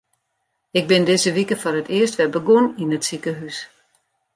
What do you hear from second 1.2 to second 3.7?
wike foar it earst wer begûn yn it sikehús.